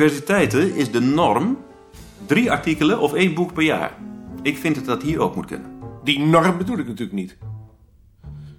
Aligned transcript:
universiteiten 0.00 0.74
is 0.74 0.90
de 0.90 1.00
norm 1.00 1.64
drie 2.26 2.50
artikelen 2.50 3.00
of 3.00 3.14
één 3.14 3.34
boek 3.34 3.52
per 3.52 3.62
jaar. 3.62 3.98
Ik 4.42 4.56
vind 4.56 4.74
dat 4.74 4.84
dat 4.84 5.02
hier 5.02 5.20
ook 5.20 5.34
moet 5.34 5.46
kunnen. 5.46 5.78
Die 6.04 6.18
norm 6.18 6.58
bedoel 6.58 6.78
ik 6.78 6.86
natuurlijk 6.86 7.12
niet. 7.12 7.36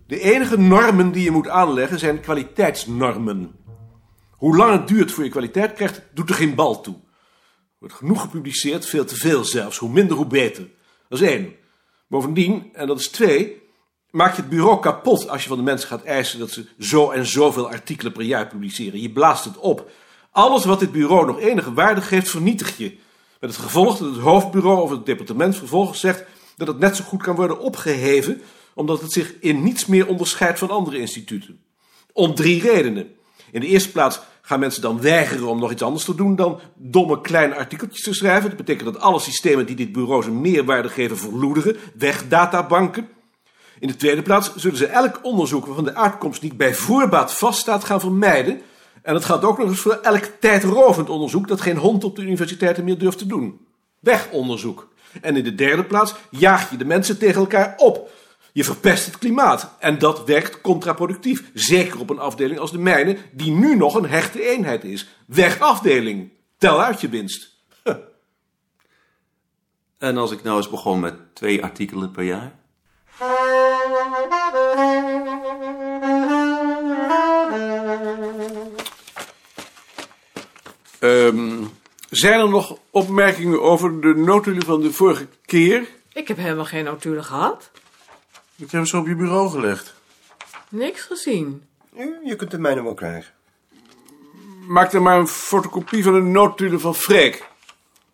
De 0.08 0.20
enige 0.20 0.58
normen 0.58 1.12
die 1.12 1.24
je 1.24 1.32
moet 1.32 1.48
aanleggen 1.48 2.00
zijn 2.00 2.20
kwaliteitsnormen. 2.20 3.52
Hoe 4.32 4.58
lang 4.58 4.72
het 4.72 4.88
duurt 4.88 5.12
voor 5.12 5.24
je 5.24 5.30
kwaliteit 5.30 5.74
krijgt, 5.74 6.02
doet 6.14 6.30
er 6.30 6.36
geen 6.36 6.56
bal 6.56 6.82
toe. 6.82 6.94
Er 6.94 7.00
wordt 7.80 7.96
genoeg 7.96 8.22
gepubliceerd, 8.22 8.86
veel 8.86 9.06
te 9.06 9.16
veel 9.16 9.46
zelfs. 9.46 9.78
Hoe 9.78 9.92
minder, 9.92 10.18
hoe 10.18 10.28
beter. 10.28 10.68
Dat 11.10 11.22
is 11.22 11.28
één. 11.28 11.56
Bovendien, 12.08 12.70
en 12.74 12.88
dat 12.88 13.00
is 13.00 13.08
twee, 13.08 13.62
maak 14.10 14.36
je 14.36 14.42
het 14.42 14.50
bureau 14.50 14.80
kapot 14.80 15.30
als 15.30 15.42
je 15.42 15.48
van 15.48 15.58
de 15.58 15.64
mensen 15.64 15.88
gaat 15.88 16.04
eisen 16.04 16.40
dat 16.40 16.52
ze 16.52 16.66
zo 16.80 17.10
en 17.10 17.26
zoveel 17.26 17.70
artikelen 17.70 18.12
per 18.12 18.24
jaar 18.24 18.48
publiceren. 18.48 19.02
Je 19.02 19.12
blaast 19.12 19.44
het 19.44 19.58
op. 19.58 19.92
Alles 20.32 20.66
wat 20.66 20.80
dit 20.80 20.92
bureau 20.92 21.26
nog 21.26 21.40
enige 21.40 21.74
waarde 21.74 22.02
geeft, 22.02 22.30
vernietig 22.30 22.78
je. 22.78 22.98
Met 23.40 23.50
het 23.50 23.60
gevolg 23.60 23.98
dat 23.98 24.16
het 24.16 24.24
hoofdbureau 24.24 24.82
of 24.82 24.90
het 24.90 25.06
departement 25.06 25.56
vervolgens 25.56 26.00
zegt 26.00 26.24
dat 26.58 26.68
het 26.68 26.80
net 26.80 26.96
zo 26.96 27.04
goed 27.04 27.24
kan 27.24 27.36
worden 27.36 27.60
opgeheven, 27.60 28.42
omdat 28.74 29.02
het 29.02 29.12
zich 29.12 29.34
in 29.40 29.64
niets 29.64 29.86
meer 29.86 30.08
onderscheidt 30.08 30.60
van 30.60 30.70
andere 30.70 30.98
instituten. 30.98 31.60
Om 32.14 32.36
drie 32.36 32.62
redenen. 32.62 33.08
In 33.52 33.60
de 33.60 33.68
eerste 33.68 33.92
plaats 33.92 34.20
gaan 34.42 34.60
mensen 34.60 34.82
dan 34.82 35.02
weigeren 35.02 35.48
om 35.48 35.60
nog 35.60 35.72
iets 35.72 35.82
anders 35.82 36.06
te 36.06 36.16
doen 36.16 36.36
dan 36.36 36.60
domme 36.76 37.22
kleine 37.22 37.56
artikeltjes 37.56 38.04
te 38.04 38.14
schrijven. 38.14 38.50
Dat 38.50 38.58
betekent 38.58 38.94
dat 38.94 39.02
alle 39.02 39.20
systemen 39.20 39.66
die 39.66 39.76
dit 39.76 39.92
bureau 39.92 40.24
zijn 40.24 40.42
meerwaarde 40.42 40.90
geven 40.90 41.18
verloederen. 41.18 41.78
Weg 41.94 42.28
databanken. 42.28 43.10
In 43.80 43.88
de 43.88 43.96
tweede 43.96 44.22
plaats 44.22 44.56
zullen 44.56 44.78
ze 44.78 44.86
elk 44.86 45.20
onderzoek 45.22 45.66
waarvan 45.66 45.84
de 45.84 45.96
uitkomst 45.96 46.42
niet 46.42 46.58
bij 46.58 46.76
voorbaat 46.76 47.34
vaststaat 47.34 47.84
gaan 47.84 48.00
vermijden. 48.00 48.62
En 49.02 49.14
dat 49.14 49.26
geldt 49.26 49.44
ook 49.44 49.58
nog 49.58 49.68
eens 49.68 49.80
voor 49.80 50.00
elk 50.02 50.24
tijdrovend 50.40 51.10
onderzoek 51.10 51.48
dat 51.48 51.62
geen 51.62 51.78
hond 51.78 52.04
op 52.04 52.16
de 52.16 52.22
universiteiten 52.22 52.84
meer 52.84 52.98
durft 52.98 53.18
te 53.18 53.26
doen. 53.26 53.66
Weg 54.00 54.30
onderzoek. 54.32 54.90
En 55.22 55.38
in 55.38 55.44
de 55.44 55.56
derde 55.56 55.84
plaats 55.84 56.14
jaag 56.30 56.72
je 56.72 56.78
de 56.78 56.86
mensen 56.86 57.18
tegen 57.18 57.42
elkaar 57.42 57.74
op. 57.78 58.10
Je 58.54 58.64
verpest 58.64 59.06
het 59.06 59.18
klimaat. 59.18 59.76
En 59.80 60.00
dat 60.00 60.26
werkt 60.26 60.62
contraproductief. 60.62 61.52
Zeker 61.54 62.00
op 62.00 62.10
een 62.10 62.20
afdeling 62.20 62.60
als 62.60 62.72
de 62.72 62.78
mijne, 62.78 63.18
die 63.32 63.52
nu 63.52 63.76
nog 63.76 63.96
een 63.96 64.10
hechte 64.10 64.50
eenheid 64.50 64.84
is. 64.84 65.08
Weg 65.26 65.60
afdeling. 65.60 66.32
Tel 66.58 66.82
uit 66.82 67.02
je 67.02 67.10
winst. 67.10 67.50
En 69.98 70.18
als 70.18 70.32
ik 70.32 70.44
nou 70.44 70.58
eens 70.58 70.70
begon 70.70 71.00
met 71.00 71.36
twee 71.36 71.64
artikelen 71.64 72.12
per 72.12 72.24
jaar? 72.24 72.60
Ehm, 81.02 81.64
zijn 82.10 82.40
er 82.40 82.50
nog 82.50 82.78
opmerkingen 82.90 83.62
over 83.62 84.02
de 84.02 84.14
notulen 84.16 84.66
van 84.66 84.82
de 84.82 84.94
vorige 84.94 85.28
keer? 85.46 85.88
Ik 86.14 86.28
heb 86.28 86.38
helemaal 86.38 86.66
geen 86.66 86.84
notulen 86.84 87.24
gehad. 87.24 87.72
Ik 88.56 88.72
heb 88.72 88.88
ze 88.88 88.98
op 88.98 89.08
je 89.08 89.16
bureau 89.16 89.50
gelegd. 89.50 89.94
Niks 90.70 91.02
gezien. 91.02 91.64
Je 92.24 92.36
kunt 92.38 92.52
de 92.52 92.58
mijne 92.58 92.84
wel 92.84 92.94
krijgen. 92.94 93.34
Maak 94.68 94.94
er 94.94 95.02
maar 95.02 95.20
een 95.20 95.28
fotocopie 95.28 96.04
van 96.04 96.14
de 96.14 96.22
notulen 96.22 96.80
van 96.80 96.96
Freek. 96.96 97.48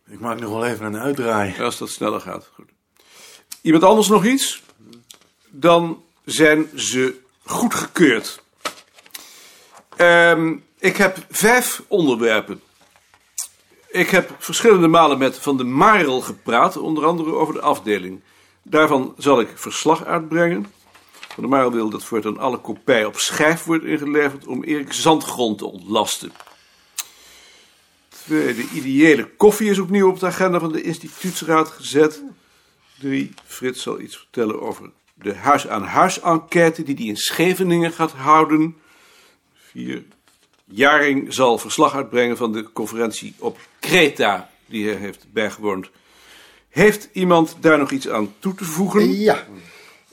Ik 0.09 0.19
maak 0.19 0.40
nog 0.40 0.50
wel 0.50 0.66
even 0.66 0.86
een 0.86 0.98
uitdraai. 0.98 1.62
Als 1.62 1.78
dat 1.78 1.90
sneller 1.90 2.22
gaat. 2.22 2.50
Goed. 2.54 2.69
Iemand 3.62 3.84
anders 3.84 4.08
nog 4.08 4.25
iets? 4.25 4.64
Dan 5.50 6.04
zijn 6.25 6.69
ze 6.75 7.19
goedgekeurd. 7.44 8.42
Ehm, 9.96 10.56
ik 10.80 10.98
heb 10.98 11.18
vijf 11.30 11.81
onderwerpen. 11.88 12.62
Ik 13.88 14.09
heb 14.09 14.36
verschillende 14.40 14.88
malen 14.88 15.18
met 15.18 15.40
Van 15.40 15.58
de 15.58 15.64
Marel 15.64 16.22
gepraat, 16.22 16.78
onder 16.78 17.06
andere 17.06 17.34
over 17.34 17.53
de 17.53 17.62
afdeling. 17.62 18.22
Daarvan 18.64 19.14
zal 19.18 19.40
ik 19.40 19.50
verslag 19.56 20.06
uitbrengen. 20.06 20.66
Van 21.12 21.44
der 21.44 21.50
Marel 21.50 21.72
wil 21.72 21.90
dat 21.90 22.03
voortaan 22.03 22.38
alle 22.38 22.58
kopij 22.58 23.06
op 23.06 23.18
schijf 23.18 23.64
wordt 23.64 23.84
ingeleverd 23.84 24.48
om 24.48 24.64
Erik 24.64 24.94
Zandgrond 24.94 25.58
te 25.58 25.66
ontlasten. 25.66 26.31
Twee, 28.09 28.56
de 28.56 28.68
ideële 28.74 29.30
koffie 29.36 29.70
is 29.70 29.80
opnieuw 29.80 30.09
op 30.09 30.19
de 30.19 30.25
agenda 30.25 30.59
van 30.59 30.72
de 30.72 30.81
instituutsraad 30.81 31.68
gezet. 31.68 32.24
Drie, 33.00 33.34
Frits 33.46 33.81
zal 33.81 34.00
iets 34.00 34.18
vertellen 34.18 34.62
over 34.62 34.92
de 35.14 35.36
huis-aan-huis 35.36 36.19
enquête 36.19 36.84
die 36.84 36.96
hij 36.96 37.06
in 37.06 37.18
Scheveningen 37.18 37.92
gaat 37.92 38.12
houden. 38.12 38.75
Vier, 39.54 40.04
Jaring 40.70 41.34
zal 41.34 41.58
verslag 41.58 41.96
uitbrengen 41.96 42.38
van 42.38 42.52
de 42.52 42.72
conferentie 42.72 43.36
op 43.38 43.60
Kreta 43.80 44.50
die 44.66 44.88
hij 44.88 44.96
heeft 44.96 45.26
bijgewoond. 45.32 45.90
Heeft 46.70 47.10
iemand 47.12 47.56
daar 47.60 47.78
nog 47.78 47.92
iets 47.92 48.10
aan 48.10 48.34
toe 48.40 48.56
te 48.56 48.66
voegen? 48.66 49.12
Ja, 49.12 49.46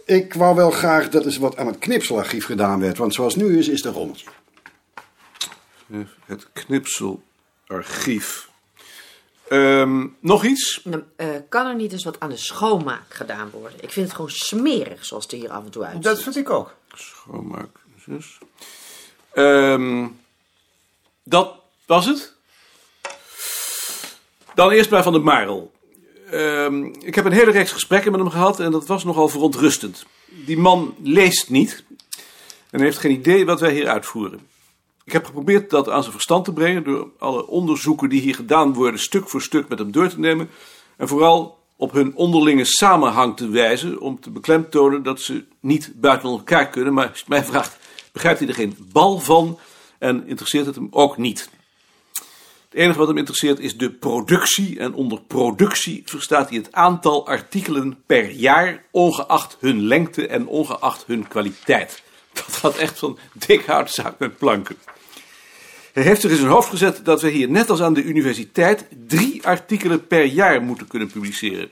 ik 0.05 0.35
wou 0.35 0.55
wel 0.57 0.71
graag 0.71 1.09
dat 1.09 1.27
er 1.27 1.41
wat 1.41 1.57
aan 1.57 1.67
het 1.67 1.79
knipselarchief 1.79 2.45
gedaan 2.45 2.81
werd, 2.81 2.99
want 2.99 3.15
zoals 3.15 3.37
nu 3.37 3.59
is, 3.59 3.69
is 3.69 3.85
een 3.85 3.93
rommeltje. 3.93 4.27
Het 6.25 6.49
knipselarchief. 6.53 8.49
Ehm, 9.49 10.07
nog 10.21 10.45
iets? 10.45 10.83
Eh, 11.17 11.29
kan 11.49 11.67
er 11.67 11.75
niet 11.75 11.93
eens 11.93 12.05
wat 12.05 12.21
aan 12.21 12.29
de 12.29 12.37
schoonmaak 12.37 13.15
gedaan 13.15 13.51
worden? 13.51 13.79
Ik 13.83 13.91
vind 13.91 14.07
het 14.07 14.15
gewoon 14.15 14.31
smerig 14.31 15.05
zoals 15.05 15.23
het 15.23 15.33
er 15.33 15.39
hier 15.39 15.51
af 15.51 15.65
en 15.65 15.71
toe 15.71 15.85
uitziet. 15.85 16.03
Dat 16.03 16.23
vind 16.23 16.37
ik 16.37 16.51
ook. 16.51 16.75
Schoonmaak, 16.95 17.71
zus. 18.05 18.39
Ehm, 19.33 20.07
dat 21.25 21.55
was 21.87 22.07
het. 22.07 22.33
Dan 24.55 24.71
eerst 24.71 24.91
bij 24.91 25.03
Van 25.03 25.13
der 25.13 25.23
Marel. 25.23 25.73
Ehm, 26.31 26.85
ik 26.85 27.15
heb 27.15 27.25
een 27.25 27.33
hele 27.33 27.51
reeks 27.51 27.73
gesprekken 27.73 28.13
met 28.13 28.21
hem 28.21 28.31
gehad 28.31 28.61
en 28.61 28.71
dat 28.71 28.87
was 28.87 29.05
nogal 29.05 29.29
verontrustend. 29.29 30.07
Die 30.27 30.59
man 30.59 30.95
leest 31.03 31.51
niet 31.51 31.85
en 32.71 32.81
heeft 32.81 32.99
geen 32.99 33.13
idee 33.13 33.47
wat 33.47 33.61
wij 33.61 33.73
hier 33.73 33.89
uitvoeren. 33.89 34.41
Ik 35.05 35.13
heb 35.13 35.25
geprobeerd 35.25 35.71
dat 35.71 35.89
aan 35.89 36.01
zijn 36.01 36.13
verstand 36.13 36.45
te 36.45 36.53
brengen 36.53 36.85
door 36.85 37.09
alle 37.19 37.47
onderzoeken 37.47 38.09
die 38.09 38.21
hier 38.21 38.35
gedaan 38.35 38.75
worden 38.75 39.01
stuk 39.01 39.29
voor 39.29 39.43
stuk 39.43 39.69
met 39.69 39.79
hem 39.79 39.93
door 39.93 40.09
te 40.09 40.19
nemen 40.19 40.51
en 40.97 41.09
vooral 41.09 41.59
op 41.77 41.93
hun 41.93 42.15
onderlinge 42.15 42.65
samenhang 42.65 43.37
te 43.37 43.49
wijzen 43.49 44.01
om 44.01 44.21
te 44.21 44.31
beklemtonen 44.31 45.03
dat 45.03 45.21
ze 45.21 45.45
niet 45.61 45.93
buiten 45.95 46.29
elkaar 46.29 46.69
kunnen, 46.69 46.93
maar 46.93 47.09
als 47.09 47.19
je 47.19 47.25
mij 47.29 47.45
vraagt, 47.45 47.79
begrijpt 48.13 48.39
hij 48.39 48.49
er 48.49 48.55
geen 48.55 48.77
bal 48.93 49.19
van 49.19 49.59
en 49.99 50.27
interesseert 50.27 50.67
het 50.67 50.75
hem 50.75 50.89
ook 50.91 51.17
niet. 51.17 51.49
Het 52.75 52.83
enige 52.83 52.99
wat 52.99 53.09
hem 53.09 53.19
interesseert 53.19 53.59
is 53.59 53.77
de 53.77 53.91
productie. 53.91 54.79
En 54.79 54.95
onder 54.95 55.21
productie 55.21 56.03
verstaat 56.05 56.49
hij 56.49 56.59
het 56.59 56.73
aantal 56.73 57.27
artikelen 57.27 58.03
per 58.07 58.31
jaar, 58.31 58.85
ongeacht 58.91 59.57
hun 59.61 59.87
lengte 59.87 60.27
en 60.27 60.47
ongeacht 60.47 61.05
hun 61.07 61.29
kwaliteit. 61.29 62.03
Dat 62.33 62.57
gaat 62.57 62.77
echt 62.77 62.99
van 62.99 63.19
dik 63.33 63.65
houtzaak 63.65 64.19
met 64.19 64.39
planken. 64.39 64.77
Hij 65.93 66.03
heeft 66.03 66.21
zich 66.21 66.31
in 66.31 66.37
zijn 66.37 66.51
hoofd 66.51 66.69
gezet 66.69 67.05
dat 67.05 67.23
we 67.23 67.31
hier, 67.31 67.51
net 67.51 67.71
als 67.71 67.81
aan 67.83 67.95
de 67.95 68.03
universiteit, 68.03 68.87
drie 69.07 69.47
artikelen 69.47 70.07
per 70.07 70.25
jaar 70.25 70.63
moeten 70.63 70.87
kunnen 70.87 71.11
publiceren. 71.11 71.71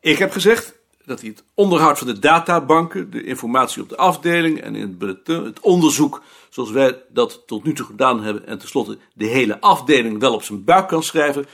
Ik 0.00 0.18
heb 0.18 0.32
gezegd 0.32 0.74
dat 1.10 1.20
hij 1.20 1.28
het 1.28 1.44
onderhoud 1.54 1.98
van 1.98 2.06
de 2.06 2.18
databanken, 2.18 3.10
de 3.10 3.24
informatie 3.24 3.82
op 3.82 3.88
de 3.88 3.96
afdeling 3.96 4.60
en 4.60 4.74
in 4.74 4.96
het 4.98 5.26
het 5.26 5.60
onderzoek 5.60 6.22
zoals 6.48 6.70
wij 6.70 7.02
dat 7.08 7.42
tot 7.46 7.64
nu 7.64 7.72
toe 7.72 7.86
gedaan 7.86 8.22
hebben 8.22 8.46
en 8.46 8.58
tenslotte 8.58 8.98
de 9.14 9.26
hele 9.26 9.60
afdeling 9.60 10.18
wel 10.18 10.34
op 10.34 10.42
zijn 10.42 10.64
buik 10.64 10.88
kan 10.88 11.02
schrijven, 11.02 11.46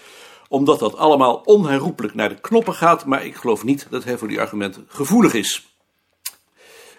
omdat 0.49 0.79
dat 0.79 0.97
allemaal 0.97 1.37
onherroepelijk 1.37 2.15
naar 2.15 2.29
de 2.29 2.41
knoppen 2.41 2.75
gaat, 2.75 3.05
maar 3.05 3.25
ik 3.25 3.35
geloof 3.35 3.65
niet 3.65 3.87
dat 3.91 4.05
hij 4.05 4.19
voor 4.19 4.29
die 4.29 4.41
argumenten 4.41 4.85
gevoelig 4.89 5.35
is. 5.35 5.67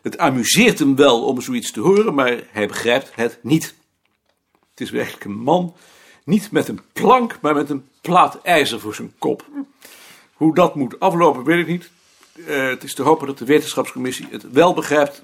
Het 0.01 0.17
amuseert 0.17 0.79
hem 0.79 0.95
wel 0.95 1.23
om 1.23 1.41
zoiets 1.41 1.71
te 1.71 1.79
horen, 1.79 2.13
maar 2.13 2.39
hij 2.49 2.67
begrijpt 2.67 3.11
het 3.15 3.39
niet. 3.41 3.75
Het 4.69 4.81
is 4.81 4.89
werkelijk 4.89 5.23
een 5.23 5.39
man, 5.39 5.75
niet 6.23 6.51
met 6.51 6.67
een 6.67 6.81
plank, 6.93 7.37
maar 7.41 7.53
met 7.53 7.69
een 7.69 7.87
plaat 8.01 8.41
ijzer 8.41 8.79
voor 8.79 8.95
zijn 8.95 9.13
kop. 9.17 9.45
Hoe 10.33 10.55
dat 10.55 10.75
moet 10.75 10.99
aflopen, 10.99 11.43
weet 11.43 11.59
ik 11.59 11.67
niet. 11.67 11.95
Uh, 12.37 12.67
het 12.69 12.83
is 12.83 12.93
te 12.93 13.01
hopen 13.01 13.27
dat 13.27 13.37
de 13.37 13.45
wetenschapscommissie 13.45 14.27
het 14.29 14.51
wel 14.51 14.73
begrijpt, 14.73 15.23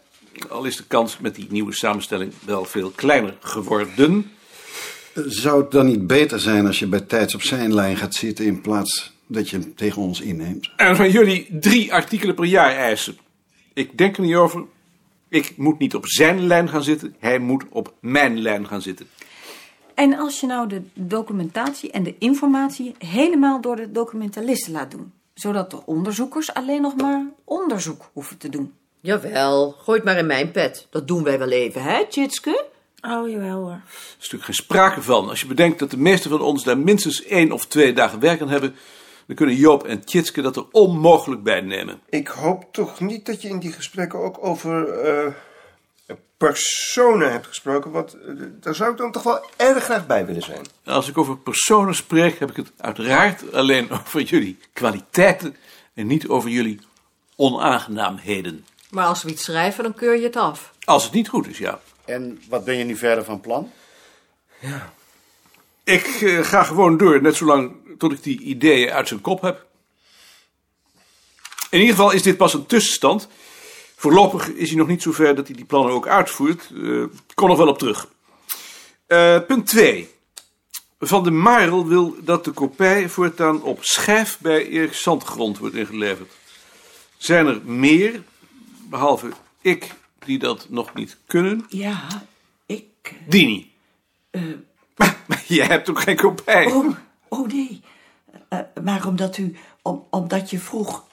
al 0.49 0.63
is 0.63 0.75
de 0.75 0.83
kans 0.87 1.17
met 1.17 1.35
die 1.35 1.47
nieuwe 1.49 1.73
samenstelling 1.73 2.33
wel 2.45 2.65
veel 2.65 2.89
kleiner 2.89 3.37
geworden. 3.39 4.31
Zou 5.13 5.61
het 5.61 5.71
dan 5.71 5.85
niet 5.85 6.07
beter 6.07 6.39
zijn 6.39 6.65
als 6.65 6.79
je 6.79 6.87
bij 6.87 7.01
tijds 7.01 7.35
op 7.35 7.41
zijn 7.41 7.73
lijn 7.73 7.97
gaat 7.97 8.13
zitten 8.13 8.45
in 8.45 8.61
plaats 8.61 9.13
dat 9.27 9.49
je 9.49 9.57
hem 9.57 9.75
tegen 9.75 10.01
ons 10.01 10.21
inneemt? 10.21 10.69
En 10.75 10.95
van 10.95 11.11
jullie 11.11 11.47
drie 11.59 11.93
artikelen 11.93 12.35
per 12.35 12.45
jaar 12.45 12.75
eisen. 12.75 13.17
Ik 13.73 13.97
denk 13.97 14.17
er 14.17 14.23
niet 14.23 14.35
over. 14.35 14.63
Ik 15.29 15.53
moet 15.57 15.79
niet 15.79 15.95
op 15.95 16.07
zijn 16.07 16.47
lijn 16.47 16.69
gaan 16.69 16.83
zitten, 16.83 17.15
hij 17.19 17.39
moet 17.39 17.63
op 17.69 17.93
mijn 17.99 18.41
lijn 18.41 18.67
gaan 18.67 18.81
zitten. 18.81 19.07
En 19.93 20.17
als 20.17 20.39
je 20.39 20.47
nou 20.47 20.67
de 20.67 20.81
documentatie 20.93 21.91
en 21.91 22.03
de 22.03 22.15
informatie 22.19 22.95
helemaal 22.97 23.61
door 23.61 23.75
de 23.75 23.91
documentalisten 23.91 24.71
laat 24.71 24.91
doen, 24.91 25.11
zodat 25.33 25.71
de 25.71 25.85
onderzoekers 25.85 26.53
alleen 26.53 26.81
nog 26.81 26.95
maar 26.95 27.25
onderzoek 27.43 28.09
hoeven 28.13 28.37
te 28.37 28.49
doen. 28.49 28.73
Jawel, 28.99 29.71
gooi 29.71 29.97
het 29.97 30.07
maar 30.07 30.17
in 30.17 30.25
mijn 30.25 30.51
pet. 30.51 30.87
Dat 30.89 31.07
doen 31.07 31.23
wij 31.23 31.39
wel 31.39 31.49
even, 31.49 31.83
hè, 31.83 32.05
Tjitske? 32.07 32.65
Oh, 33.01 33.29
jawel 33.29 33.57
hoor. 33.57 33.71
Er 33.71 33.81
is 34.07 34.15
natuurlijk 34.15 34.43
geen 34.43 34.53
sprake 34.53 35.01
van. 35.01 35.29
Als 35.29 35.41
je 35.41 35.47
bedenkt 35.47 35.79
dat 35.79 35.91
de 35.91 35.97
meesten 35.97 36.29
van 36.29 36.41
ons 36.41 36.63
daar 36.63 36.77
minstens 36.77 37.23
één 37.23 37.51
of 37.51 37.65
twee 37.65 37.93
dagen 37.93 38.19
werk 38.19 38.41
aan 38.41 38.49
hebben, 38.49 38.75
dan 39.27 39.35
kunnen 39.35 39.55
Joop 39.55 39.83
en 39.83 40.05
Tjitske 40.05 40.41
dat 40.41 40.55
er 40.55 40.65
onmogelijk 40.71 41.43
bij 41.43 41.61
nemen. 41.61 41.99
Ik 42.09 42.27
hoop 42.27 42.65
toch 42.71 42.99
niet 42.99 43.25
dat 43.25 43.41
je 43.41 43.47
in 43.47 43.59
die 43.59 43.71
gesprekken 43.71 44.19
ook 44.19 44.37
over 44.45 44.89
eh, 44.89 45.33
personen 46.47 47.31
hebt 47.31 47.47
gesproken, 47.47 47.91
want 47.91 48.13
eh, 48.13 48.33
daar 48.59 48.75
zou 48.75 48.91
ik 48.91 48.97
dan 48.97 49.11
toch 49.11 49.23
wel 49.23 49.45
erg 49.55 49.83
graag 49.83 50.05
bij 50.05 50.25
willen 50.25 50.41
zijn. 50.41 50.65
Als 50.85 51.09
ik 51.09 51.17
over 51.17 51.37
personen 51.37 51.95
spreek, 51.95 52.39
heb 52.39 52.49
ik 52.49 52.55
het 52.55 52.71
uiteraard 52.77 53.53
alleen 53.53 53.91
over 54.05 54.21
jullie 54.21 54.57
kwaliteiten 54.73 55.55
en 55.93 56.07
niet 56.07 56.27
over 56.27 56.49
jullie 56.49 56.79
onaangenaamheden. 57.35 58.65
Maar 58.89 59.05
als 59.05 59.23
we 59.23 59.29
iets 59.29 59.43
schrijven, 59.43 59.83
dan 59.83 59.93
keur 59.93 60.15
je 60.15 60.23
het 60.23 60.35
af. 60.35 60.73
Als 60.83 61.03
het 61.03 61.13
niet 61.13 61.29
goed 61.29 61.47
is, 61.47 61.57
ja. 61.57 61.79
En 62.05 62.41
wat 62.49 62.65
ben 62.65 62.77
je 62.77 62.83
nu 62.83 62.95
verder 62.95 63.23
van 63.23 63.41
plan? 63.41 63.71
Ik 65.83 66.05
eh, 66.05 66.43
ga 66.43 66.63
gewoon 66.63 66.97
door, 66.97 67.21
net 67.21 67.35
zolang 67.35 67.75
tot 67.97 68.11
ik 68.11 68.23
die 68.23 68.41
ideeën 68.41 68.91
uit 68.91 69.07
zijn 69.07 69.21
kop 69.21 69.41
heb. 69.41 69.65
In 71.69 71.79
ieder 71.79 71.95
geval 71.95 72.11
is 72.11 72.21
dit 72.21 72.37
pas 72.37 72.53
een 72.53 72.65
tussenstand. 72.65 73.27
Voorlopig 74.03 74.49
is 74.49 74.69
hij 74.69 74.77
nog 74.77 74.87
niet 74.87 75.01
zover 75.01 75.35
dat 75.35 75.47
hij 75.47 75.55
die 75.55 75.65
plannen 75.65 75.93
ook 75.93 76.07
uitvoert. 76.07 76.69
Ik 76.69 77.35
kom 77.35 77.47
nog 77.47 77.57
wel 77.57 77.67
op 77.67 77.77
terug. 77.77 78.07
Eh, 79.05 79.39
punt 79.47 79.67
2. 79.67 80.09
Van 80.99 81.23
de 81.23 81.31
Marel 81.31 81.87
wil 81.87 82.15
dat 82.19 82.45
de 82.45 82.51
kopij 82.51 83.09
voortaan 83.09 83.61
op 83.61 83.83
schijf 83.83 84.37
bij 84.39 84.67
Erik 84.67 84.93
Zandgrond 84.93 85.57
wordt 85.57 85.75
ingeleverd. 85.75 86.31
Zijn 87.17 87.47
er 87.47 87.61
meer, 87.63 88.23
behalve 88.89 89.29
ik, 89.61 89.93
die 90.25 90.39
dat 90.39 90.67
nog 90.69 90.93
niet 90.93 91.17
kunnen? 91.25 91.65
Ja, 91.69 92.07
ik... 92.65 92.85
eh, 93.03 93.11
Dini. 93.27 93.71
Maar, 94.95 95.17
maar 95.27 95.43
jij 95.47 95.65
hebt 95.65 95.89
ook 95.89 96.01
geen 96.01 96.17
kopij. 96.17 96.65
Oh, 96.65 96.95
oh 97.27 97.47
nee. 97.47 97.81
Maar 98.83 99.07
omdat 99.07 99.37
u... 99.37 99.55
Om, 99.81 100.07
omdat 100.09 100.49
je 100.49 100.59
vroeg 100.59 101.03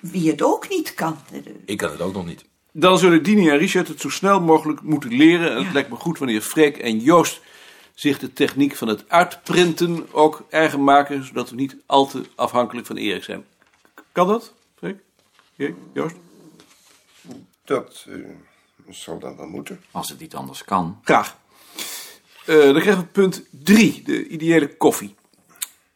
wie 0.00 0.30
het 0.30 0.42
ook 0.42 0.68
niet 0.68 0.94
kan. 0.94 1.18
Ik 1.64 1.76
kan 1.76 1.90
het 1.90 2.00
ook 2.00 2.12
nog 2.12 2.26
niet. 2.26 2.44
Dan 2.72 2.98
zullen 2.98 3.22
Dini 3.22 3.48
en 3.48 3.58
Richard 3.58 3.88
het 3.88 4.00
zo 4.00 4.08
snel 4.08 4.40
mogelijk 4.40 4.82
moeten 4.82 5.10
leren. 5.16 5.50
En 5.50 5.56
het 5.56 5.66
Ja. 5.66 5.72
lijkt 5.72 5.90
me 5.90 5.96
goed 5.96 6.18
wanneer 6.18 6.40
Freek 6.40 6.76
en 6.76 6.98
Joost 7.00 7.40
zich 7.94 8.18
de 8.18 8.32
techniek 8.32 8.76
van 8.76 8.88
het 8.88 9.04
uitprinten 9.08 10.06
ook 10.12 10.44
eigen 10.50 10.84
maken, 10.84 11.24
zodat 11.24 11.50
we 11.50 11.56
niet 11.56 11.76
al 11.86 12.06
te 12.06 12.24
afhankelijk 12.34 12.86
van 12.86 12.96
Erik 12.96 13.24
zijn. 13.24 13.44
Kan 14.12 14.26
dat, 14.28 14.54
Freek? 14.76 14.96
Erik? 15.56 15.74
Joost? 15.92 16.14
Dat 17.64 18.06
eh, 18.08 18.14
zal 18.88 19.18
dan 19.18 19.36
wel 19.36 19.46
moeten. 19.46 19.82
Als 19.90 20.08
het 20.08 20.20
niet 20.20 20.34
anders 20.34 20.64
kan. 20.64 21.00
Graag. 21.04 21.36
Eh, 22.46 22.56
dan 22.56 22.80
krijgen 22.80 22.98
we 23.02 23.04
punt 23.08 23.42
3, 23.50 24.02
de 24.04 24.26
ideële 24.28 24.76
koffie. 24.76 25.14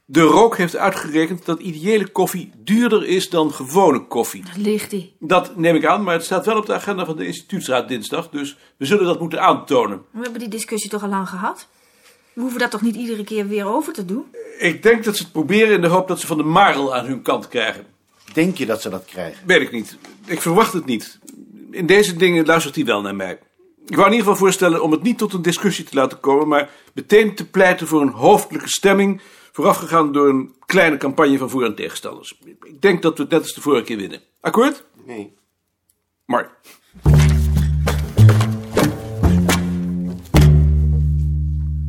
De 0.04 0.20
rook 0.20 0.56
heeft 0.56 0.76
uitgerekend 0.76 1.44
dat 1.44 1.60
ideële 1.60 2.08
koffie 2.08 2.50
duurder 2.56 3.06
is 3.06 3.30
dan 3.30 3.52
gewone 3.52 4.06
koffie. 4.06 4.42
Ligt 4.56 4.90
die. 4.90 5.16
Dat 5.18 5.56
neem 5.56 5.74
ik 5.74 5.86
aan, 5.86 6.02
maar 6.02 6.14
het 6.14 6.24
staat 6.24 6.46
wel 6.46 6.56
op 6.56 6.66
de 6.66 6.72
agenda 6.72 7.04
van 7.04 7.16
de 7.16 7.26
instituutsraad 7.26 7.88
dinsdag, 7.88 8.28
dus 8.28 8.56
we 8.76 8.84
zullen 8.84 9.04
dat 9.04 9.20
moeten 9.20 9.40
aantonen. 9.40 10.02
We 10.10 10.22
hebben 10.22 10.40
die 10.40 10.48
discussie 10.48 10.90
toch 10.90 11.02
al 11.02 11.08
lang 11.08 11.28
gehad? 11.28 11.68
We 12.32 12.40
hoeven 12.40 12.58
dat 12.58 12.70
toch 12.70 12.82
niet 12.82 12.96
iedere 12.96 13.24
keer 13.24 13.48
weer 13.48 13.66
over 13.66 13.92
te 13.92 14.04
doen? 14.04 14.24
Ik 14.58 14.82
denk 14.82 15.04
dat 15.04 15.16
ze 15.16 15.22
het 15.22 15.32
proberen 15.32 15.74
in 15.74 15.80
de 15.80 15.86
hoop 15.86 16.08
dat 16.08 16.20
ze 16.20 16.26
van 16.26 16.36
de 16.36 16.42
Marel 16.42 16.94
aan 16.94 17.06
hun 17.06 17.22
kant 17.22 17.48
krijgen. 17.48 17.86
Denk 18.32 18.56
je 18.56 18.66
dat 18.66 18.82
ze 18.82 18.88
dat 18.88 19.04
krijgen? 19.04 19.46
Weet 19.46 19.60
ik 19.60 19.72
niet. 19.72 19.96
Ik 20.26 20.40
verwacht 20.40 20.72
het 20.72 20.84
niet. 20.84 21.18
In 21.70 21.86
deze 21.86 22.16
dingen 22.16 22.46
luistert 22.46 22.74
hij 22.74 22.84
wel 22.84 23.00
naar 23.00 23.14
mij. 23.14 23.38
Ik 23.86 23.96
wou 23.96 24.06
in 24.06 24.12
ieder 24.12 24.26
geval 24.26 24.46
voorstellen 24.46 24.82
om 24.82 24.90
het 24.90 25.02
niet 25.02 25.18
tot 25.18 25.32
een 25.32 25.42
discussie 25.42 25.84
te 25.84 25.94
laten 25.94 26.20
komen, 26.20 26.48
maar 26.48 26.70
meteen 26.94 27.34
te 27.34 27.48
pleiten 27.48 27.86
voor 27.86 28.00
een 28.00 28.08
hoofdelijke 28.08 28.68
stemming, 28.68 29.20
voorafgegaan 29.52 30.12
door 30.12 30.28
een 30.28 30.54
kleine 30.66 30.96
campagne 30.96 31.38
van 31.38 31.50
voor- 31.50 31.64
en 31.64 31.74
tegenstanders. 31.74 32.38
Ik 32.62 32.80
denk 32.82 33.02
dat 33.02 33.16
we 33.16 33.22
het 33.22 33.32
net 33.32 33.42
als 33.42 33.52
de 33.54 33.60
vorige 33.60 33.84
keer 33.84 33.96
winnen. 33.96 34.20
Akkoord? 34.40 34.84
Nee. 35.04 35.34
Maar. 36.24 36.58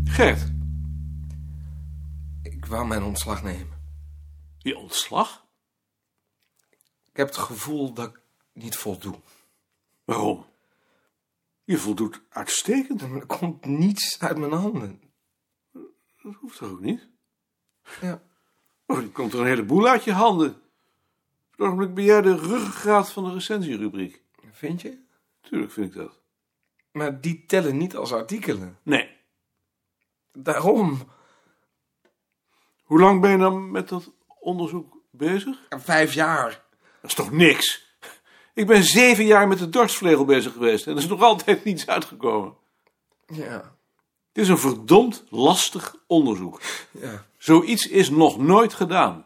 Gert, 0.06 0.52
Ik 2.42 2.66
wou 2.66 2.88
mijn 2.88 3.04
ontslag 3.04 3.44
nemen. 3.44 3.82
je 4.58 4.78
ontslag? 4.78 5.46
Ik 7.06 7.18
heb 7.20 7.28
het 7.28 7.38
gevoel 7.38 7.94
dat 7.94 8.10
ik 8.10 8.22
niet 8.54 8.76
voldoe. 8.76 9.16
Waarom? 10.06 10.46
Je 11.64 11.78
voldoet 11.78 12.22
uitstekend. 12.30 13.02
Er 13.02 13.26
komt 13.26 13.66
niets 13.66 14.20
uit 14.20 14.38
mijn 14.38 14.52
handen. 14.52 15.02
Dat 16.24 16.34
hoeft 16.40 16.58
toch 16.58 16.70
ook 16.70 16.80
niet? 16.82 17.08
Ja. 18.02 18.22
Oh, 18.86 18.98
er 18.98 19.10
komt 19.10 19.34
er 19.34 19.40
een 19.40 19.46
heleboel 19.46 19.88
uit 19.88 20.04
je 20.04 20.12
handen. 20.12 20.50
Op 20.50 21.52
het 21.52 21.60
ogenblik 21.60 21.94
ben 21.94 22.04
jij 22.04 22.22
de 22.22 22.36
ruggengraat 22.36 23.12
van 23.12 23.24
de 23.24 23.34
recensierubriek. 23.34 24.22
Vind 24.52 24.82
je? 24.82 24.98
Tuurlijk 25.42 25.72
vind 25.72 25.88
ik 25.88 25.94
dat. 25.94 26.20
Maar 26.92 27.22
die 27.22 27.46
tellen 27.46 27.78
niet 27.78 27.96
als 27.96 28.14
artikelen. 28.14 28.78
Nee. 28.84 29.10
Daarom. 30.32 31.08
Hoe 32.84 33.00
lang 33.00 33.22
ben 33.22 33.32
je 33.32 33.38
dan 33.38 33.72
met 33.72 33.90
dat 33.90 34.12
onderzoek 34.40 34.98
bezig? 35.12 35.58
Vijf 35.70 36.14
jaar. 36.14 36.50
Dat 37.02 37.10
is 37.10 37.14
toch 37.14 37.32
niks? 37.32 37.92
Ik 38.54 38.68
ben 38.68 38.84
zeven 38.84 39.26
jaar 39.26 39.48
met 39.48 39.58
de 39.58 39.70
dorstvlegel 39.70 40.26
bezig 40.26 40.54
geweest 40.54 40.88
en 40.88 40.92
er 40.92 40.98
is 40.98 41.08
nog 41.08 41.22
altijd 41.22 41.64
niets 41.64 41.88
uitgekomen. 41.88 42.56
Ja. 43.28 43.76
Het 44.28 44.44
is 44.44 44.48
een 44.48 44.58
verdomd 44.58 45.24
lastig 45.30 45.96
onderzoek. 46.08 46.62
ja. 46.92 47.26
Zoiets 47.44 47.88
is 47.88 48.10
nog 48.10 48.38
nooit 48.38 48.74
gedaan. 48.74 49.26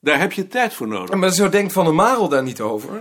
Daar 0.00 0.18
heb 0.18 0.32
je 0.32 0.46
tijd 0.46 0.74
voor 0.74 0.88
nodig. 0.88 1.16
Maar 1.16 1.30
zo 1.30 1.48
denkt 1.48 1.72
Van 1.72 1.84
der 1.84 1.94
Marel 1.94 2.28
daar 2.28 2.42
niet 2.42 2.60
over. 2.60 3.00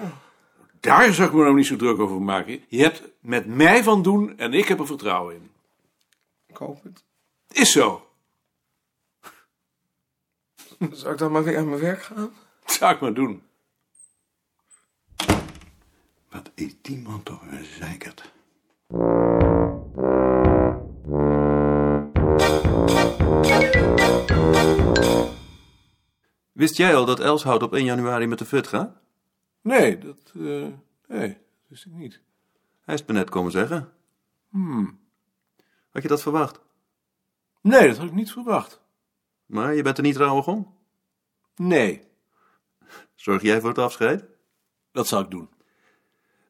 Daar 0.80 1.14
zou 1.14 1.28
ik 1.28 1.34
me 1.34 1.44
nou 1.44 1.56
niet 1.56 1.66
zo 1.66 1.76
druk 1.76 2.00
over 2.00 2.22
maken. 2.22 2.64
Je 2.68 2.82
hebt 2.82 3.04
met 3.20 3.46
mij 3.46 3.84
van 3.84 4.02
doen 4.02 4.38
en 4.38 4.54
ik 4.54 4.68
heb 4.68 4.80
er 4.80 4.86
vertrouwen 4.86 5.36
in. 5.36 5.52
Ik 6.48 6.56
hoop 6.56 6.84
het. 6.84 7.04
Is 7.52 7.72
zo. 7.72 8.08
Zou 10.92 11.14
ik 11.14 11.20
dan 11.20 11.32
maar 11.32 11.44
weer 11.44 11.58
aan 11.58 11.70
mijn 11.70 11.82
werk 11.82 12.02
gaan? 12.02 12.34
Dat 12.66 12.76
zou 12.76 12.94
ik 12.94 13.00
maar 13.00 13.14
doen. 13.14 13.44
Wat 16.30 16.52
is 16.56 16.76
die 16.82 16.98
man 16.98 17.24
toch 17.24 17.42
een 17.42 17.66
zeikert? 17.80 18.34
Wist 26.56 26.78
jij 26.78 26.96
al 26.96 27.06
dat 27.06 27.20
Elshout 27.20 27.64
op 27.64 27.74
1 27.74 27.86
januari 27.86 28.28
met 28.28 28.40
de 28.40 28.46
fut 28.46 28.68
gaat? 28.68 28.98
Nee, 29.62 29.98
dat, 29.98 30.32
eh, 30.36 30.68
nee, 31.08 31.28
dat 31.28 31.68
wist 31.68 31.86
ik 31.86 31.92
niet. 31.92 32.22
Hij 32.82 32.94
is 32.94 33.00
het 33.00 33.10
me 33.10 33.16
net 33.16 33.30
komen 33.30 33.52
zeggen. 33.52 33.92
Hmm. 34.50 35.00
Had 35.92 36.02
je 36.02 36.08
dat 36.08 36.22
verwacht? 36.22 36.60
Nee, 37.62 37.88
dat 37.88 37.98
had 37.98 38.06
ik 38.06 38.14
niet 38.14 38.32
verwacht. 38.32 38.82
Maar 39.46 39.76
je 39.76 39.82
bent 39.82 39.98
er 39.98 40.04
niet 40.04 40.18
rouwig 40.18 40.48
om? 40.48 40.74
Nee, 41.56 42.02
Zorg 43.16 43.42
jij 43.42 43.60
voor 43.60 43.70
het 43.70 43.78
afscheid? 43.78 44.24
dat 44.92 45.08
zal 45.08 45.22
ik 45.22 45.32
doen. 45.32 45.50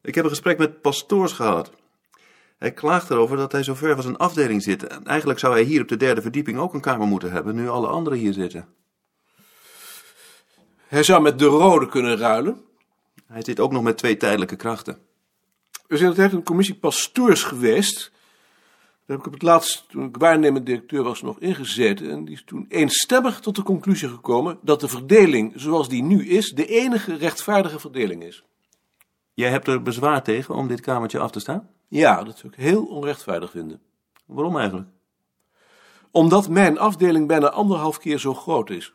Ik 0.02 0.14
heb 0.14 0.24
een 0.24 0.30
gesprek 0.30 0.58
met 0.58 0.80
pastoors 0.80 1.32
gehad. 1.32 1.72
Hij 2.58 2.72
klaagt 2.72 3.10
erover 3.10 3.36
dat 3.36 3.52
hij 3.52 3.62
zo 3.62 3.74
ver 3.74 3.94
van 3.94 4.02
zijn 4.02 4.16
afdeling 4.16 4.62
zit. 4.62 4.86
En 4.86 5.04
eigenlijk 5.04 5.38
zou 5.38 5.52
hij 5.52 5.62
hier 5.62 5.82
op 5.82 5.88
de 5.88 5.96
derde 5.96 6.22
verdieping 6.22 6.58
ook 6.58 6.74
een 6.74 6.80
kamer 6.80 7.06
moeten 7.06 7.32
hebben, 7.32 7.54
nu 7.54 7.68
alle 7.68 7.86
anderen 7.86 8.18
hier 8.18 8.32
zitten. 8.32 8.68
Hij 10.86 11.02
zou 11.02 11.22
met 11.22 11.38
de 11.38 11.44
rode 11.44 11.88
kunnen 11.88 12.16
ruilen. 12.16 12.64
Hij 13.26 13.42
zit 13.42 13.60
ook 13.60 13.72
nog 13.72 13.82
met 13.82 13.98
twee 13.98 14.16
tijdelijke 14.16 14.56
krachten. 14.56 14.98
Er 15.86 15.94
is 15.94 16.00
in 16.00 16.08
de 16.08 16.14
tijd 16.14 16.32
een 16.32 16.42
commissie 16.42 16.74
pastoors 16.74 17.42
geweest. 17.42 18.10
Daar 19.06 19.16
heb 19.16 19.18
ik 19.18 19.26
op 19.26 19.32
het 19.32 19.42
laatst, 19.42 19.84
toen 19.88 20.04
ik 20.04 20.16
waarnemend 20.16 20.66
directeur 20.66 21.02
was, 21.02 21.22
nog 21.22 21.40
ingezeten. 21.40 22.10
En 22.10 22.24
die 22.24 22.34
is 22.34 22.44
toen 22.44 22.66
eenstemmig 22.68 23.40
tot 23.40 23.56
de 23.56 23.62
conclusie 23.62 24.08
gekomen 24.08 24.58
dat 24.62 24.80
de 24.80 24.88
verdeling 24.88 25.52
zoals 25.56 25.88
die 25.88 26.02
nu 26.02 26.28
is, 26.28 26.50
de 26.50 26.66
enige 26.66 27.16
rechtvaardige 27.16 27.78
verdeling 27.78 28.22
is. 28.22 28.44
Jij 29.34 29.50
hebt 29.50 29.68
er 29.68 29.82
bezwaar 29.82 30.22
tegen 30.22 30.54
om 30.54 30.68
dit 30.68 30.80
kamertje 30.80 31.18
af 31.18 31.30
te 31.30 31.40
staan? 31.40 31.68
Ja, 31.88 32.24
dat 32.24 32.38
zou 32.38 32.52
ik 32.52 32.58
heel 32.58 32.84
onrechtvaardig 32.84 33.50
vinden. 33.50 33.80
Waarom 34.26 34.58
eigenlijk? 34.58 34.88
Omdat 36.10 36.48
mijn 36.48 36.78
afdeling 36.78 37.26
bijna 37.26 37.50
anderhalf 37.50 37.98
keer 37.98 38.18
zo 38.18 38.34
groot 38.34 38.70
is. 38.70 38.94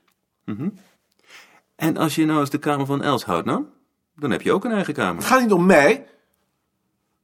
En 1.81 1.97
als 1.97 2.15
je 2.15 2.25
nou 2.25 2.39
eens 2.39 2.49
de 2.49 2.57
kamer 2.57 2.85
van 2.85 3.03
Elshout 3.03 3.45
nam, 3.45 3.69
dan 4.15 4.31
heb 4.31 4.41
je 4.41 4.51
ook 4.51 4.65
een 4.65 4.71
eigen 4.71 4.93
Het 4.93 5.03
kamer. 5.03 5.23
gaat 5.23 5.41
niet 5.41 5.51
om 5.51 5.65
mij. 5.65 6.07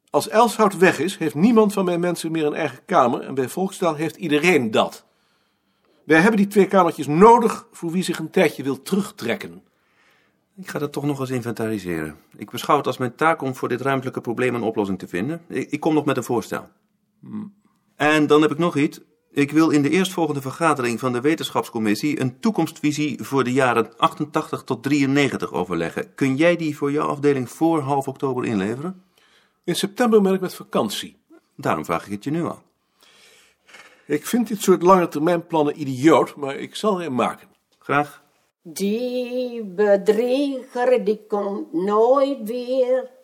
Als 0.09 0.29
Elshout 0.29 0.77
weg 0.77 0.99
is, 0.99 1.17
heeft 1.17 1.35
niemand 1.35 1.73
van 1.73 1.85
mijn 1.85 1.99
mensen 1.99 2.31
meer 2.31 2.45
een 2.45 2.53
eigen 2.53 2.85
kamer. 2.85 3.21
En 3.21 3.33
bij 3.33 3.49
Volkstaal 3.49 3.95
heeft 3.95 4.15
iedereen 4.15 4.71
dat. 4.71 5.05
Wij 6.03 6.19
hebben 6.19 6.37
die 6.37 6.47
twee 6.47 6.67
kamertjes 6.67 7.07
nodig 7.07 7.67
voor 7.71 7.91
wie 7.91 8.03
zich 8.03 8.19
een 8.19 8.29
tijdje 8.29 8.63
wil 8.63 8.81
terugtrekken. 8.81 9.63
Ik 10.55 10.67
ga 10.67 10.79
dat 10.79 10.91
toch 10.91 11.03
nog 11.03 11.19
eens 11.19 11.29
inventariseren. 11.29 12.15
Ik 12.37 12.49
beschouw 12.49 12.77
het 12.77 12.87
als 12.87 12.97
mijn 12.97 13.15
taak 13.15 13.41
om 13.41 13.55
voor 13.55 13.69
dit 13.69 13.81
ruimtelijke 13.81 14.21
probleem 14.21 14.55
een 14.55 14.61
oplossing 14.61 14.99
te 14.99 15.07
vinden. 15.07 15.41
Ik, 15.47 15.71
ik 15.71 15.79
kom 15.79 15.93
nog 15.93 16.05
met 16.05 16.17
een 16.17 16.23
voorstel. 16.23 16.69
En 17.95 18.27
dan 18.27 18.41
heb 18.41 18.51
ik 18.51 18.57
nog 18.57 18.75
iets. 18.75 18.99
Ik 19.37 19.51
wil 19.51 19.69
in 19.69 19.81
de 19.81 19.89
eerstvolgende 19.89 20.41
vergadering 20.41 20.99
van 20.99 21.13
de 21.13 21.21
wetenschapscommissie 21.21 22.19
een 22.19 22.39
toekomstvisie 22.39 23.23
voor 23.23 23.43
de 23.43 23.53
jaren 23.53 23.97
88 23.97 24.63
tot 24.63 24.83
93 24.83 25.51
overleggen. 25.51 26.15
Kun 26.15 26.35
jij 26.35 26.55
die 26.55 26.77
voor 26.77 26.91
jouw 26.91 27.07
afdeling 27.07 27.49
voor 27.49 27.79
half 27.79 28.07
oktober 28.07 28.45
inleveren? 28.45 29.03
In 29.63 29.75
september 29.75 30.21
ben 30.21 30.33
ik 30.33 30.39
met 30.39 30.53
vakantie. 30.53 31.17
Daarom 31.55 31.85
vraag 31.85 32.05
ik 32.05 32.11
het 32.11 32.23
je 32.23 32.31
nu 32.31 32.43
al. 32.43 32.61
Ik 34.05 34.25
vind 34.25 34.47
dit 34.47 34.61
soort 34.61 34.81
lange 34.81 35.07
termijn 35.07 35.47
plannen 35.47 35.81
idioot, 35.81 36.35
maar 36.35 36.55
ik 36.55 36.75
zal 36.75 36.99
er 36.99 37.05
een 37.05 37.15
maken. 37.15 37.47
Graag. 37.79 38.23
Die 38.61 39.63
bedrieger 39.63 41.03
die 41.03 41.25
komt 41.27 41.73
nooit 41.73 42.43
weer. 42.43 43.16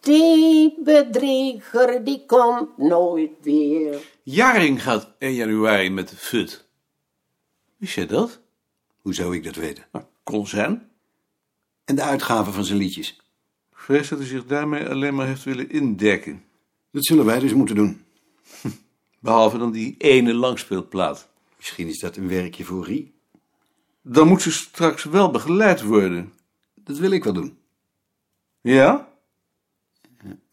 Die 0.00 0.82
bedrieger 0.84 2.04
die 2.04 2.26
komt 2.26 2.78
nooit 2.78 3.30
weer. 3.42 4.02
Jaring 4.22 4.82
gaat 4.82 5.12
1 5.18 5.34
januari 5.34 5.90
met 5.90 6.08
de 6.08 6.16
FUT. 6.16 6.68
Wist 7.76 7.94
jij 7.94 8.06
dat? 8.06 8.40
Hoe 9.00 9.14
zou 9.14 9.34
ik 9.34 9.44
dat 9.44 9.54
weten? 9.54 9.86
Nou, 9.92 10.04
kon 10.22 10.46
zijn. 10.46 10.90
En 11.84 11.94
de 11.94 12.02
uitgaven 12.02 12.52
van 12.52 12.64
zijn 12.64 12.78
liedjes? 12.78 13.10
Ik 13.70 13.76
vrees 13.76 14.08
dat 14.08 14.18
hij 14.18 14.26
zich 14.26 14.46
daarmee 14.46 14.88
alleen 14.88 15.14
maar 15.14 15.26
heeft 15.26 15.44
willen 15.44 15.70
indekken. 15.70 16.44
Dat 16.90 17.04
zullen 17.04 17.24
wij 17.24 17.38
dus 17.38 17.52
moeten 17.52 17.76
doen. 17.76 18.04
Behalve 19.20 19.58
dan 19.58 19.72
die 19.72 19.94
ene 19.98 20.34
langspeelplaat. 20.34 21.28
Misschien 21.56 21.88
is 21.88 21.98
dat 21.98 22.16
een 22.16 22.28
werkje 22.28 22.64
voor 22.64 22.84
Rie. 22.84 23.14
Dan 24.02 24.28
moet 24.28 24.42
ze 24.42 24.52
straks 24.52 25.04
wel 25.04 25.30
begeleid 25.30 25.82
worden. 25.82 26.32
Dat 26.74 26.98
wil 26.98 27.10
ik 27.10 27.24
wel 27.24 27.32
doen. 27.32 27.58
Ja? 28.60 29.09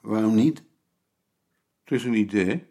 Waarom 0.07 0.35
niet? 0.35 0.63
Het 1.83 1.99
is 1.99 2.03
een 2.03 2.13
idee. 2.13 2.65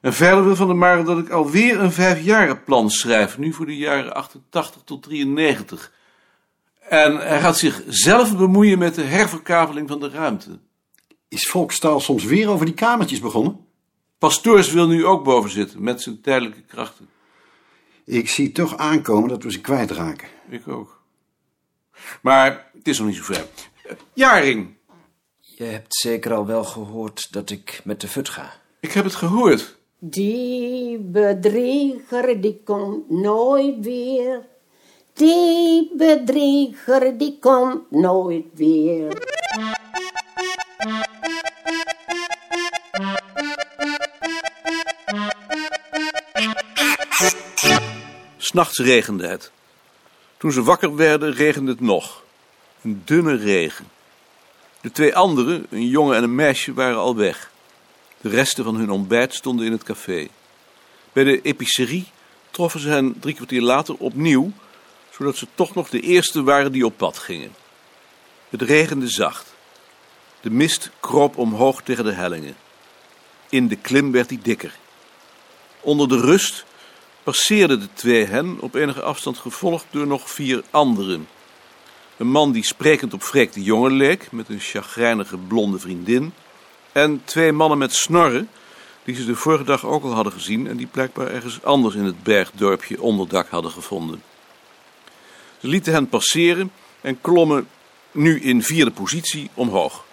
En 0.00 0.12
verder 0.12 0.44
wil 0.44 0.56
Van 0.56 0.66
der 0.66 0.76
Maren 0.76 1.04
dat 1.04 1.18
ik 1.18 1.30
alweer 1.30 1.80
een 1.80 1.92
vijfjarenplan 1.92 2.90
schrijf, 2.90 3.38
nu 3.38 3.52
voor 3.52 3.66
de 3.66 3.76
jaren 3.76 4.14
88 4.14 4.82
tot 4.84 5.02
93. 5.02 5.92
En 6.80 7.16
hij 7.16 7.40
gaat 7.40 7.58
zich 7.58 7.82
zelf 7.88 8.36
bemoeien 8.36 8.78
met 8.78 8.94
de 8.94 9.02
herverkaveling 9.02 9.88
van 9.88 10.00
de 10.00 10.08
ruimte. 10.08 10.58
Is 11.28 11.48
Volkstaal 11.48 12.00
soms 12.00 12.24
weer 12.24 12.48
over 12.48 12.66
die 12.66 12.74
kamertjes 12.74 13.20
begonnen? 13.20 13.66
Pastoors 14.18 14.72
wil 14.72 14.86
nu 14.86 15.04
ook 15.04 15.24
boven 15.24 15.50
zitten, 15.50 15.82
met 15.82 16.02
zijn 16.02 16.20
tijdelijke 16.20 16.62
krachten. 16.62 17.08
Ik 18.04 18.28
zie 18.28 18.52
toch 18.52 18.76
aankomen 18.76 19.28
dat 19.28 19.42
we 19.42 19.52
ze 19.52 19.60
kwijtraken. 19.60 20.28
Ik 20.48 20.68
ook. 20.68 21.02
Maar 22.22 22.70
het 22.72 22.88
is 22.88 22.98
nog 22.98 23.06
niet 23.06 23.16
zo 23.16 23.22
ver. 23.22 23.46
Jaring, 24.12 24.74
Je 25.56 25.64
hebt 25.64 25.96
zeker 25.96 26.34
al 26.34 26.46
wel 26.46 26.64
gehoord 26.64 27.32
dat 27.32 27.50
ik 27.50 27.80
met 27.84 28.00
de 28.00 28.08
fut 28.08 28.28
ga. 28.28 28.52
ik 28.80 28.92
heb 28.92 29.04
het 29.04 29.14
gehoord. 29.14 29.76
Die 29.98 30.98
bedrieger 30.98 32.40
die 32.40 32.60
komt 32.64 33.10
nooit 33.10 33.74
weer. 33.80 34.46
Die 35.12 35.92
bedrieger 35.96 37.18
die 37.18 37.38
komt 37.40 37.90
nooit 37.90 38.44
weer. 38.54 39.22
S'nachts 48.36 48.78
regende 48.78 49.26
het. 49.26 49.50
Toen 50.36 50.52
ze 50.52 50.62
wakker 50.62 50.96
werden, 50.96 51.32
regende 51.32 51.70
het 51.70 51.80
nog. 51.80 52.22
Een 52.82 53.02
dunne 53.04 53.36
regen. 53.36 53.93
De 54.84 54.92
twee 54.92 55.16
anderen, 55.16 55.66
een 55.70 55.88
jongen 55.88 56.16
en 56.16 56.22
een 56.22 56.34
meisje, 56.34 56.74
waren 56.74 56.98
al 56.98 57.16
weg. 57.16 57.50
De 58.20 58.28
resten 58.28 58.64
van 58.64 58.74
hun 58.74 58.90
ontbijt 58.90 59.34
stonden 59.34 59.66
in 59.66 59.72
het 59.72 59.82
café. 59.82 60.28
Bij 61.12 61.24
de 61.24 61.42
epicerie 61.42 62.06
troffen 62.50 62.80
ze 62.80 62.88
hen 62.88 63.20
drie 63.20 63.34
kwartier 63.34 63.62
later 63.62 63.94
opnieuw, 63.98 64.52
zodat 65.10 65.36
ze 65.36 65.46
toch 65.54 65.74
nog 65.74 65.88
de 65.88 66.00
eerste 66.00 66.42
waren 66.42 66.72
die 66.72 66.84
op 66.84 66.96
pad 66.96 67.18
gingen. 67.18 67.54
Het 68.48 68.62
regende 68.62 69.08
zacht. 69.08 69.54
De 70.40 70.50
mist 70.50 70.90
kroop 71.00 71.38
omhoog 71.38 71.82
tegen 71.82 72.04
de 72.04 72.12
hellingen. 72.12 72.56
In 73.48 73.68
de 73.68 73.76
klim 73.76 74.12
werd 74.12 74.28
hij 74.28 74.38
dikker. 74.42 74.76
Onder 75.80 76.08
de 76.08 76.20
rust 76.20 76.64
passeerden 77.22 77.80
de 77.80 77.88
twee 77.92 78.24
hen 78.24 78.60
op 78.60 78.74
enige 78.74 79.02
afstand 79.02 79.38
gevolgd 79.38 79.86
door 79.90 80.06
nog 80.06 80.30
vier 80.30 80.62
anderen. 80.70 81.28
Een 82.16 82.30
man 82.30 82.52
die 82.52 82.64
sprekend 82.64 83.14
op 83.14 83.22
Freek 83.22 83.52
de 83.52 83.62
Jonge 83.62 83.90
leek, 83.90 84.32
met 84.32 84.48
een 84.48 84.60
chagrijnige 84.60 85.36
blonde 85.36 85.78
vriendin. 85.78 86.32
En 86.92 87.22
twee 87.24 87.52
mannen 87.52 87.78
met 87.78 87.94
snorren, 87.94 88.48
die 89.04 89.14
ze 89.14 89.24
de 89.24 89.34
vorige 89.34 89.64
dag 89.64 89.86
ook 89.86 90.02
al 90.02 90.12
hadden 90.12 90.32
gezien 90.32 90.66
en 90.66 90.76
die 90.76 90.86
blijkbaar 90.86 91.26
ergens 91.26 91.62
anders 91.62 91.94
in 91.94 92.04
het 92.04 92.22
bergdorpje 92.22 93.02
onderdak 93.02 93.48
hadden 93.48 93.70
gevonden. 93.70 94.22
Ze 95.60 95.68
lieten 95.68 95.92
hen 95.92 96.08
passeren 96.08 96.72
en 97.00 97.20
klommen 97.20 97.68
nu 98.12 98.40
in 98.40 98.62
vierde 98.62 98.90
positie 98.90 99.50
omhoog. 99.54 100.04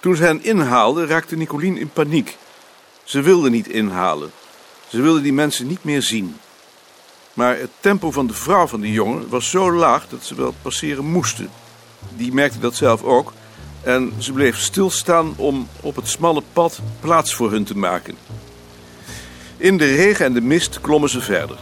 Toen 0.00 0.16
ze 0.16 0.22
hen 0.22 0.44
inhaalden, 0.44 1.06
raakte 1.06 1.36
Nicolien 1.36 1.76
in 1.76 1.90
paniek. 1.90 2.36
Ze 3.04 3.20
wilde 3.20 3.50
niet 3.50 3.68
inhalen. 3.68 4.30
Ze 4.88 5.00
wilde 5.00 5.20
die 5.20 5.32
mensen 5.32 5.66
niet 5.66 5.84
meer 5.84 6.02
zien. 6.02 6.36
Maar 7.36 7.58
het 7.58 7.70
tempo 7.80 8.10
van 8.10 8.26
de 8.26 8.34
vrouw 8.34 8.66
van 8.66 8.80
die 8.80 8.92
jongen 8.92 9.28
was 9.28 9.50
zo 9.50 9.72
laag 9.72 10.08
dat 10.08 10.24
ze 10.24 10.34
wel 10.34 10.54
passeren 10.62 11.04
moesten. 11.04 11.50
Die 12.16 12.32
merkte 12.32 12.58
dat 12.58 12.74
zelf 12.74 13.02
ook 13.02 13.32
en 13.82 14.12
ze 14.18 14.32
bleef 14.32 14.58
stilstaan 14.58 15.34
om 15.36 15.68
op 15.80 15.96
het 15.96 16.08
smalle 16.08 16.42
pad 16.52 16.80
plaats 17.00 17.34
voor 17.34 17.50
hun 17.50 17.64
te 17.64 17.76
maken. 17.76 18.16
In 19.56 19.76
de 19.76 19.94
regen 19.94 20.24
en 20.24 20.32
de 20.32 20.40
mist 20.40 20.80
klommen 20.80 21.10
ze 21.10 21.20
verder. 21.20 21.56